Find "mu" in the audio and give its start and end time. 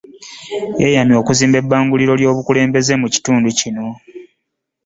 3.01-3.07